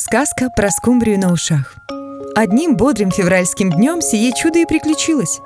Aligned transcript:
Сказка 0.00 0.48
про 0.48 0.70
скумбрию 0.70 1.18
на 1.18 1.32
ушах. 1.32 1.74
Одним 2.36 2.76
бодрым 2.76 3.10
февральским 3.10 3.72
днем 3.72 4.00
сие 4.00 4.32
чудо 4.32 4.60
и 4.60 4.64
приключилось. 4.64 5.40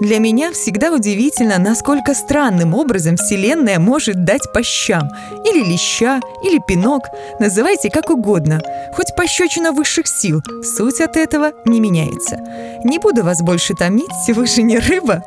Для 0.00 0.18
меня 0.18 0.52
всегда 0.52 0.90
удивительно, 0.90 1.58
насколько 1.58 2.14
странным 2.14 2.72
образом 2.72 3.18
Вселенная 3.18 3.78
может 3.78 4.24
дать 4.24 4.50
по 4.54 4.62
щам. 4.62 5.10
Или 5.44 5.62
леща, 5.62 6.20
или 6.42 6.58
пинок, 6.66 7.08
называйте 7.40 7.90
как 7.90 8.08
угодно. 8.08 8.62
Хоть 8.94 9.14
пощечина 9.14 9.72
высших 9.72 10.06
сил, 10.06 10.42
суть 10.64 11.02
от 11.02 11.18
этого 11.18 11.52
не 11.66 11.78
меняется. 11.78 12.38
Не 12.84 12.98
буду 12.98 13.22
вас 13.22 13.42
больше 13.42 13.74
томить, 13.74 14.08
вы 14.28 14.46
же 14.46 14.62
не 14.62 14.78
рыба. 14.78 15.24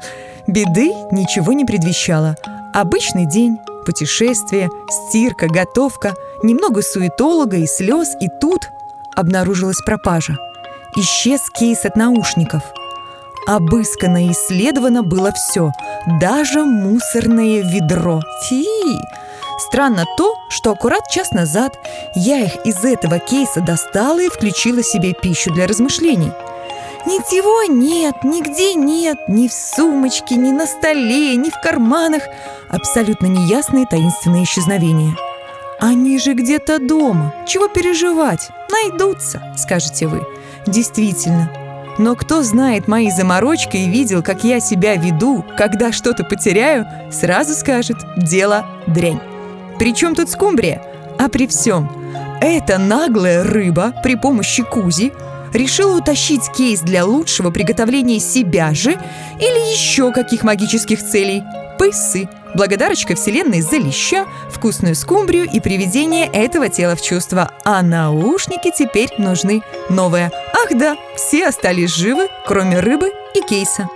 Беды 0.48 0.94
ничего 1.12 1.54
не 1.54 1.64
предвещало. 1.64 2.38
Обычный 2.74 3.28
день, 3.28 3.60
путешествие, 3.84 4.70
стирка, 4.90 5.48
готовка, 5.48 6.16
немного 6.42 6.82
суетолога 6.82 7.58
и 7.58 7.68
слез, 7.68 8.16
и 8.20 8.28
тут 8.42 8.70
обнаружилась 9.16 9.82
пропажа. 9.86 10.38
Исчез 10.96 11.50
кейс 11.50 11.86
от 11.86 11.96
наушников. 11.96 12.64
Обыскано 13.48 14.26
и 14.26 14.32
исследовано 14.32 15.04
было 15.04 15.32
все, 15.34 15.72
даже 16.22 16.64
мусорное 16.64 17.62
ведро. 17.62 18.22
Фи! 18.48 18.66
Странно 19.60 20.06
то, 20.18 20.36
что 20.50 20.72
аккурат 20.72 21.08
час 21.10 21.32
назад 21.32 21.78
я 22.16 22.40
их 22.40 22.66
из 22.66 22.84
этого 22.84 23.20
кейса 23.20 23.62
достала 23.62 24.22
и 24.22 24.30
включила 24.30 24.82
себе 24.82 25.14
пищу 25.14 25.54
для 25.54 25.68
размышлений– 25.68 26.32
Ничего 27.06 27.64
нет, 27.64 28.24
нигде 28.24 28.76
нет, 28.76 29.18
ни 29.28 29.50
в 29.50 29.54
сумочке, 29.54 30.36
ни 30.36 30.52
на 30.52 30.66
столе, 30.66 31.36
ни 31.36 31.50
в 31.50 31.62
карманах. 31.62 32.24
Абсолютно 32.70 33.26
неясные 33.26 33.86
таинственные 33.86 34.46
исчезновения. 34.46 35.14
Они 35.82 36.18
же 36.18 36.34
где-то 36.34 36.80
дома. 36.80 37.34
Чего 37.46 37.68
переживать? 37.68 38.50
Найдутся, 38.72 39.44
скажете 39.58 40.08
вы. 40.08 40.26
Действительно. 40.66 41.52
Но 41.98 42.16
кто 42.16 42.42
знает 42.42 42.88
мои 42.88 43.12
заморочки 43.12 43.76
и 43.76 43.90
видел, 43.90 44.24
как 44.24 44.46
я 44.46 44.62
себя 44.62 44.96
веду, 44.96 45.44
когда 45.58 45.92
что-то 45.92 46.24
потеряю, 46.24 46.88
сразу 47.12 47.54
скажет 47.54 47.98
«дело 48.16 48.66
дрянь». 48.88 49.20
Причем 49.78 50.16
тут 50.16 50.30
скумбрия? 50.30 50.82
А 51.20 51.28
при 51.28 51.48
всем, 51.48 51.92
эта 52.40 52.78
наглая 52.78 53.44
рыба 53.44 53.94
при 54.04 54.16
помощи 54.16 54.64
кузи– 54.64 55.12
решила 55.54 55.98
утащить 55.98 56.52
кейс 56.56 56.82
для 56.82 57.06
лучшего 57.06 57.52
приготовления 57.52 58.20
себя 58.20 58.74
же 58.74 58.92
или 58.92 59.72
еще 59.72 60.12
каких 60.12 60.44
магических 60.44 61.04
целей. 61.04 61.44
Пысы. 61.80 62.30
Благодарочка 62.56 63.16
Вселенной 63.16 63.62
за 63.62 63.78
леща, 63.78 64.28
вкусную 64.52 64.96
скумбрию 64.96 65.50
и 65.52 65.60
приведение 65.60 66.28
этого 66.28 66.70
тела 66.70 66.96
в 66.96 67.02
чувство. 67.02 67.52
А 67.66 67.82
наушники 67.82 68.72
теперь 68.78 69.10
нужны 69.18 69.64
новые. 69.90 70.32
Ах 70.54 70.78
да, 70.78 70.96
все 71.16 71.48
остались 71.48 71.96
живы, 71.96 72.28
кроме 72.46 72.80
рыбы 72.80 73.12
и 73.36 73.42
кейса. 73.42 73.90